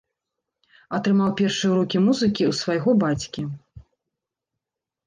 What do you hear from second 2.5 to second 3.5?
свайго бацькі.